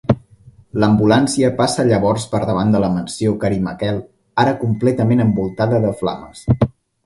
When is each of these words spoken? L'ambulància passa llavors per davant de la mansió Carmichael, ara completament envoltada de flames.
L'ambulància 0.83 1.51
passa 1.59 1.85
llavors 1.89 2.25
per 2.31 2.41
davant 2.51 2.73
de 2.77 2.81
la 2.85 2.91
mansió 2.95 3.35
Carmichael, 3.45 4.03
ara 4.47 4.57
completament 4.67 5.23
envoltada 5.29 5.87
de 5.89 5.97
flames. 6.05 6.47